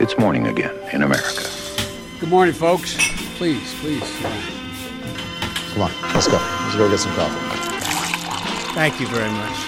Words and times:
It's 0.00 0.16
morning 0.16 0.46
again 0.46 0.70
in 0.92 1.02
America. 1.02 1.42
Good 2.20 2.30
morning, 2.30 2.54
folks. 2.54 2.94
Please, 3.36 3.74
please. 3.80 4.06
Come 5.74 5.82
on, 5.82 5.90
let's 6.14 6.28
go. 6.28 6.38
Let's 6.38 6.76
go 6.76 6.88
get 6.88 7.00
some 7.00 7.12
coffee. 7.18 7.42
Thank 8.74 9.00
you 9.00 9.08
very 9.08 9.30
much. 9.30 9.58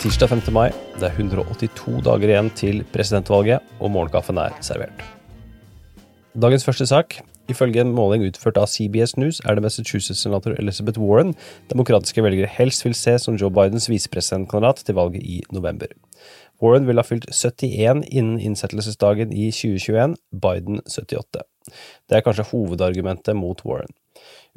Tirsdag 0.00 0.28
5. 0.28 0.52
mai. 0.52 0.70
Det 0.96 1.10
er 1.10 1.12
182 1.12 2.00
dager 2.00 2.32
igjen 2.32 2.48
til 2.56 2.80
presidentvalget, 2.94 3.60
og 3.80 3.92
morgenkaffen 3.92 4.40
er 4.40 4.56
servert. 4.64 5.04
Dagens 6.32 6.64
første 6.64 6.86
sak. 6.86 7.20
Ifølge 7.52 7.84
en 7.84 7.92
måling 7.92 8.24
utført 8.24 8.56
av 8.56 8.70
CBS 8.70 9.18
News 9.20 9.42
er 9.44 9.58
det 9.58 9.64
Massachusetts-senator 9.66 10.56
Elizabeth 10.56 11.00
Warren 11.02 11.34
demokratiske 11.68 12.22
velgere 12.24 12.48
helst 12.48 12.84
vil 12.86 12.94
se 12.94 13.18
som 13.18 13.36
Joe 13.36 13.52
Bidens 13.52 13.90
visepresidentkandidat 13.90 14.86
til 14.86 14.96
valget 14.96 15.26
i 15.26 15.42
november. 15.52 15.92
Warren 16.60 16.86
vil 16.88 17.00
ha 17.00 17.04
fylt 17.06 17.28
71 17.32 18.04
innen 18.10 18.40
innsettelsesdagen 18.40 19.32
i 19.32 19.48
2021, 19.54 20.16
Biden 20.42 20.82
78. 20.84 21.46
Det 22.08 22.18
er 22.18 22.24
kanskje 22.26 22.48
hovedargumentet 22.50 23.36
mot 23.38 23.64
Warren. 23.64 23.92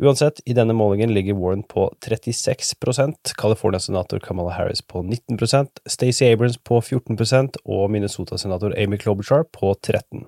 Uansett, 0.02 0.42
i 0.50 0.56
denne 0.58 0.74
målingen 0.74 1.14
ligger 1.14 1.38
Warren 1.38 1.64
på 1.70 1.86
36% 2.04 3.36
California-senator 3.38 4.20
Kamala 4.20 4.56
Harris 4.58 4.82
på 4.82 5.04
19% 5.06 5.84
Stacey 5.86 6.34
Abrams 6.34 6.58
på 6.58 6.82
14% 6.82 7.62
og 7.64 7.92
Minnesota-senator 7.94 8.74
Amy 8.78 8.98
Klobuchar 8.98 9.46
på 9.54 9.76
13 9.76 10.26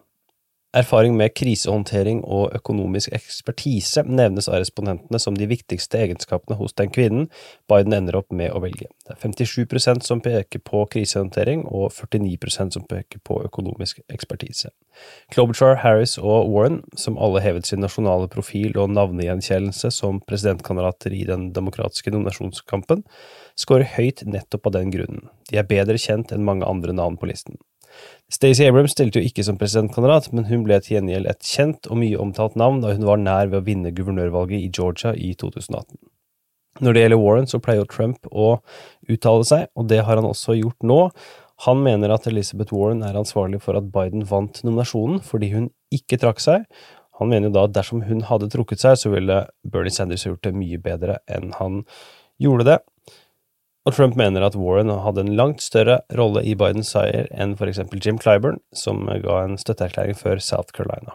Erfaring 0.75 1.13
med 1.15 1.31
krisehåndtering 1.31 2.17
og 2.27 2.51
økonomisk 2.57 3.13
ekspertise 3.15 4.01
nevnes 4.03 4.49
av 4.49 4.57
respondentene 4.59 5.19
som 5.23 5.37
de 5.37 5.47
viktigste 5.47 6.01
egenskapene 6.03 6.57
hos 6.59 6.75
den 6.75 6.89
kvinnen 6.91 7.29
Biden 7.71 7.95
ender 7.95 8.17
opp 8.19 8.33
med 8.35 8.51
å 8.51 8.59
velge. 8.59 8.89
Det 9.07 9.13
er 9.15 9.21
57% 9.21 10.03
som 10.03 10.19
peker 10.25 10.59
på 10.67 10.81
krisehåndtering, 10.91 11.63
og 11.71 11.93
49% 11.95 12.75
som 12.75 12.83
peker 12.89 13.21
på 13.23 13.37
økonomisk 13.47 14.01
ekspertise. 14.11 14.73
Klobuchar, 15.31 15.77
Harris 15.79 16.17
og 16.19 16.49
Warren, 16.51 16.81
som 16.99 17.19
alle 17.23 17.43
hevet 17.45 17.69
sin 17.69 17.79
nasjonale 17.83 18.27
profil 18.31 18.75
og 18.75 18.91
navnegjenkjennelse 18.97 19.93
som 19.95 20.19
presidentkandidater 20.27 21.15
i 21.15 21.23
den 21.29 21.53
demokratiske 21.55 22.11
nominasjonskampen, 22.11 23.05
scorer 23.55 23.87
høyt 23.95 24.25
nettopp 24.27 24.67
av 24.67 24.75
den 24.75 24.91
grunnen. 24.91 25.29
De 25.47 25.61
er 25.61 25.71
bedre 25.71 25.95
kjent 26.01 26.35
enn 26.35 26.43
mange 26.43 26.67
andre 26.67 26.95
navn 26.95 27.15
på 27.21 27.31
listen. 27.31 27.55
Stacey 28.31 28.65
Abrams 28.67 28.95
stilte 28.95 29.21
jo 29.21 29.29
ikke 29.29 29.45
som 29.45 29.59
presidentkandidat, 29.61 30.31
men 30.33 30.47
hun 30.49 30.65
ble 30.65 30.79
til 30.81 30.97
gjengjeld 30.97 31.29
et 31.29 31.45
kjent 31.45 31.87
og 31.91 31.99
mye 32.01 32.19
omtalt 32.19 32.57
navn 32.59 32.81
da 32.81 32.95
hun 32.95 33.05
var 33.07 33.21
nær 33.21 33.51
ved 33.51 33.61
å 33.61 33.65
vinne 33.67 33.93
guvernørvalget 33.95 34.65
i 34.65 34.71
Georgia 34.73 35.13
i 35.13 35.31
2018. 35.37 35.99
Når 36.83 36.95
det 36.95 37.03
gjelder 37.05 37.21
Warren, 37.21 37.47
så 37.47 37.61
pleier 37.63 37.83
jo 37.83 37.91
Trump 37.91 38.27
å 38.31 38.49
uttale 39.07 39.47
seg, 39.47 39.69
og 39.79 39.87
det 39.91 40.01
har 40.03 40.19
han 40.19 40.27
også 40.27 40.57
gjort 40.57 40.83
nå. 40.83 40.99
Han 41.63 41.79
mener 41.85 42.11
at 42.11 42.27
Elizabeth 42.27 42.75
Warren 42.75 43.05
er 43.07 43.15
ansvarlig 43.15 43.61
for 43.63 43.79
at 43.79 43.87
Biden 43.93 44.25
vant 44.27 44.59
nominasjonen 44.65 45.21
fordi 45.23 45.53
hun 45.53 45.69
ikke 45.95 46.19
trakk 46.19 46.41
seg. 46.43 46.65
Han 47.21 47.31
mener 47.31 47.47
jo 47.47 47.55
da 47.55 47.63
at 47.69 47.75
dersom 47.77 48.03
hun 48.03 48.25
hadde 48.27 48.49
trukket 48.51 48.81
seg, 48.83 48.97
så 48.99 49.13
ville 49.13 49.45
Bernie 49.63 49.93
Sanders 49.93 50.25
gjort 50.27 50.43
det 50.43 50.55
mye 50.57 50.81
bedre 50.83 51.21
enn 51.31 51.53
han 51.61 51.85
gjorde 52.43 52.67
det. 52.67 52.77
Og 53.85 53.93
Trump 53.93 54.15
mener 54.17 54.41
at 54.41 54.55
Warren 54.57 54.89
hadde 54.89 55.21
en 55.21 55.35
langt 55.37 55.61
større 55.61 55.99
rolle 56.17 56.41
i 56.41 56.55
Bidens 56.57 56.89
seier 56.95 57.29
enn 57.31 57.53
for 57.59 57.69
eksempel 57.69 58.01
Jim 58.01 58.17
Clyburn, 58.21 58.57
som 58.73 59.05
ga 59.05 59.43
en 59.43 59.59
støtteerklæring 59.61 60.17
før 60.17 60.41
South 60.41 60.73
Carolina. 60.73 61.13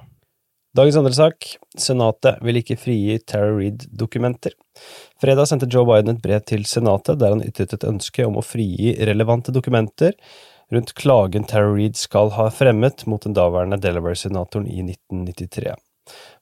Dagens 0.78 1.00
andre 1.00 1.10
sak, 1.16 1.48
Senatet 1.74 2.38
vil 2.46 2.60
ikke 2.60 2.76
frigi 2.78 3.16
Tara 3.26 3.50
Reid-dokumenter. 3.56 4.54
Fredag 5.18 5.48
sendte 5.50 5.66
Joe 5.66 5.82
Biden 5.88 6.14
et 6.14 6.22
brev 6.22 6.44
til 6.46 6.62
Senatet 6.70 7.18
der 7.18 7.34
han 7.34 7.42
ytret 7.42 7.74
et 7.74 7.86
ønske 7.88 8.22
om 8.28 8.38
å 8.38 8.46
frigi 8.46 8.94
relevante 9.10 9.50
dokumenter 9.50 10.14
rundt 10.70 10.94
klagen 10.94 11.48
Tara 11.50 11.72
Reid 11.74 11.98
skal 11.98 12.30
ha 12.36 12.46
fremmet 12.54 13.02
mot 13.10 13.26
den 13.26 13.34
daværende 13.34 13.80
Delaware-senatoren 13.82 14.70
i 14.70 14.84
1993. 14.86 15.74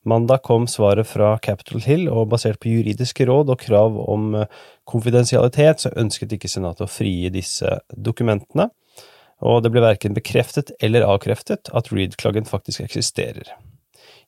Mandag 0.08 0.42
kom 0.42 0.66
svaret 0.66 1.06
fra 1.06 1.34
Capitol 1.44 1.82
Hill, 1.84 2.06
og 2.08 2.30
basert 2.32 2.60
på 2.62 2.70
juridiske 2.72 3.26
råd 3.28 3.52
og 3.52 3.60
krav 3.60 3.96
om 4.08 4.34
eh, 4.38 4.60
konfidensialitet, 4.88 5.84
så 5.84 5.92
ønsket 6.00 6.32
ikke 6.36 6.48
Senatet 6.48 6.86
å 6.86 6.90
frigi 6.90 7.28
disse 7.34 7.78
dokumentene, 7.92 8.70
og 9.44 9.62
det 9.62 9.70
ble 9.74 9.84
verken 9.84 10.16
bekreftet 10.16 10.72
eller 10.82 11.06
avkreftet 11.06 11.70
at 11.76 11.92
Reed-klagen 11.92 12.48
faktisk 12.48 12.86
eksisterer. 12.86 13.52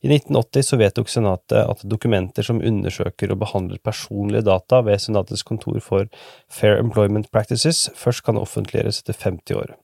I 0.01 0.09
1980 0.09 0.69
så 0.69 0.79
vedtok 0.81 1.11
Senatet 1.13 1.59
at 1.61 1.85
dokumenter 1.89 2.47
som 2.47 2.63
undersøker 2.65 3.33
og 3.33 3.41
behandler 3.43 3.81
personlige 3.85 4.47
data 4.49 4.81
ved 4.87 5.01
Senatets 5.03 5.45
kontor 5.45 5.81
for 5.85 6.09
Fair 6.49 6.81
Employment 6.81 7.29
Practices, 7.33 7.89
først 7.97 8.25
kan 8.25 8.41
offentliggjøres 8.41 9.03
etter 9.03 9.17
50 9.17 9.61
år. 9.61 9.75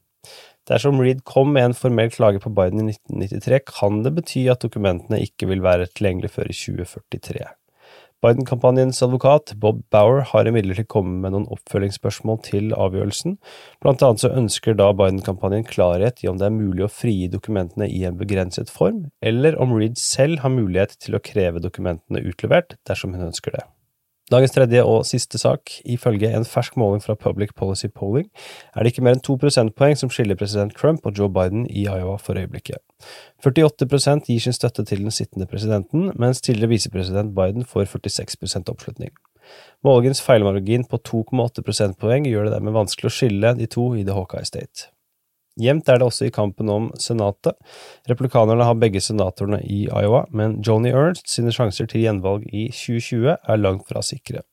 Dersom 0.67 0.99
Reed 0.99 1.23
kom 1.29 1.53
med 1.55 1.69
en 1.69 1.77
formell 1.79 2.11
klage 2.11 2.41
på 2.43 2.51
Biden 2.51 2.89
i 2.89 2.97
1993, 2.97 3.61
kan 3.71 4.01
det 4.03 4.17
bety 4.17 4.49
at 4.51 4.65
dokumentene 4.65 5.21
ikke 5.23 5.47
vil 5.53 5.63
være 5.63 5.87
tilgjengelige 5.93 6.35
før 6.35 6.51
i 6.51 6.57
2043. 6.59 7.47
Biden-kampanjens 8.25 9.03
advokat, 9.05 9.53
Bob 9.61 9.83
Bauer, 9.93 10.25
har 10.27 10.49
imidlertid 10.49 10.89
kommet 10.91 11.21
med 11.23 11.35
noen 11.35 11.47
oppfølgingsspørsmål 11.53 12.41
til 12.49 12.73
avgjørelsen. 12.75 13.37
Blant 13.85 14.03
annet 14.03 14.25
så 14.25 14.33
ønsker 14.33 14.75
da 14.75 14.89
Biden-kampanjen 14.97 15.69
klarhet 15.69 16.25
i 16.25 16.31
om 16.33 16.41
det 16.41 16.49
er 16.49 16.57
mulig 16.57 16.87
å 16.89 16.91
frigi 16.91 17.29
dokumentene 17.31 17.87
i 17.93 18.03
en 18.09 18.19
begrenset 18.19 18.73
form, 18.73 19.05
eller 19.21 19.61
om 19.63 19.77
Reed 19.77 20.01
selv 20.01 20.43
har 20.43 20.55
mulighet 20.57 20.97
til 20.99 21.15
å 21.15 21.23
kreve 21.23 21.63
dokumentene 21.63 22.25
utlevert 22.27 22.75
dersom 22.89 23.15
hun 23.15 23.29
ønsker 23.29 23.61
det. 23.61 23.67
Dagens 24.27 24.51
tredje 24.51 24.81
og 24.83 25.05
siste 25.07 25.39
sak. 25.39 25.71
Ifølge 25.87 26.33
en 26.35 26.45
fersk 26.45 26.75
måling 26.81 27.03
fra 27.03 27.15
Public 27.15 27.53
Policy 27.55 27.87
Polling 27.95 28.27
er 28.75 28.83
det 28.83 28.91
ikke 28.91 29.05
mer 29.07 29.15
enn 29.15 29.23
to 29.23 29.37
prosentpoeng 29.39 29.95
som 29.95 30.11
skiller 30.11 30.35
president 30.41 30.75
Trump 30.75 31.07
og 31.07 31.15
Joe 31.15 31.31
Biden 31.31 31.69
i 31.71 31.85
Iowa 31.87 32.17
for 32.19 32.35
øyeblikket. 32.35 32.83
48% 33.47 34.27
gir 34.27 34.43
sin 34.43 34.57
støtte 34.57 34.83
til 34.83 35.05
den 35.05 35.15
sittende 35.15 35.47
presidenten, 35.47 36.11
mens 36.19 36.43
tidligere 36.43 36.75
visepresident 36.75 37.37
Biden 37.39 37.63
får 37.65 37.87
46% 37.95 38.75
oppslutning. 38.75 39.15
Målingens 39.87 40.25
feilmargin 40.27 40.89
på 40.91 40.99
2,8 41.07 41.63
prosentpoeng 41.63 42.27
gjør 42.27 42.49
det 42.49 42.57
dermed 42.57 42.75
vanskelig 42.75 43.13
å 43.13 43.17
skille 43.21 43.55
de 43.55 43.71
to 43.71 43.93
i 43.95 44.03
The 44.03 44.19
Hawkeye 44.19 44.49
State. 44.49 44.91
Jevnt 45.57 45.89
er 45.89 46.01
det 46.01 46.05
også 46.05 46.27
i 46.27 46.33
kampen 46.35 46.69
om 46.69 46.91
Senatet. 47.01 47.57
Replikanerne 48.11 48.67
har 48.69 48.77
begge 48.77 49.01
senatorene 49.01 49.63
i 49.65 49.87
Iowa, 49.87 50.27
men 50.29 50.59
Joni 50.61 50.91
Ernst 50.93 51.31
sine 51.33 51.55
sjanser 51.55 51.89
til 51.89 52.05
gjenvalg 52.05 52.45
i 52.53 52.67
2020 52.69 53.33
er 53.33 53.63
langt 53.63 53.89
fra 53.89 54.03
sikre. 54.05 54.45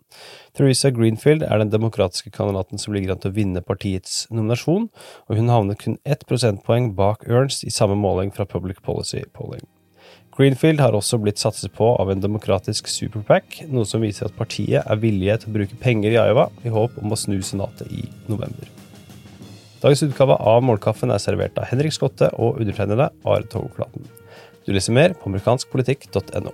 Theresa 0.56 0.94
Greenfield 0.96 1.44
er 1.44 1.60
den 1.60 1.74
demokratiske 1.74 2.32
kandidaten 2.32 2.80
som 2.80 2.96
ligger 2.96 3.12
an 3.16 3.20
til 3.20 3.34
å 3.34 3.36
vinne 3.36 3.64
partiets 3.66 4.30
nominasjon, 4.32 4.88
og 5.28 5.40
hun 5.40 5.52
havnet 5.52 5.82
kun 5.82 5.98
ett 6.08 6.24
prosentpoeng 6.30 6.94
bak 6.96 7.28
Ernst 7.28 7.66
i 7.68 7.74
samme 7.74 7.98
måling 8.00 8.32
fra 8.32 8.48
Public 8.48 8.80
Policy 8.86 9.26
Polling. 9.36 9.66
Greenfield 10.34 10.80
har 10.82 10.96
også 10.98 11.20
blitt 11.22 11.42
satset 11.42 11.76
på 11.76 11.92
av 12.00 12.10
en 12.10 12.24
demokratisk 12.24 12.88
superpack, 12.90 13.60
noe 13.70 13.86
som 13.86 14.02
viser 14.02 14.30
at 14.30 14.38
partiet 14.40 14.88
er 14.88 15.04
villige 15.04 15.42
til 15.44 15.52
å 15.52 15.58
bruke 15.60 15.82
penger 15.84 16.16
i 16.16 16.22
Iowa 16.22 16.48
i 16.64 16.72
håp 16.74 16.96
om 17.04 17.12
å 17.12 17.20
snu 17.20 17.38
senatet 17.46 17.92
i 17.92 18.08
november. 18.32 18.72
Dagens 19.84 20.04
utgave 20.06 20.38
av 20.40 20.62
Målkaffen 20.64 21.12
er 21.12 21.20
servert 21.20 21.58
av 21.60 21.68
Henrik 21.68 21.92
Skotte 21.92 22.30
og 22.40 22.62
undertegnede 22.64 23.10
Are 23.28 23.44
Togflaten. 23.52 24.06
Du 24.64 24.72
leser 24.72 24.96
mer 24.96 25.12
på 25.18 25.28
amerikanskpolitikk.no. 25.28 26.54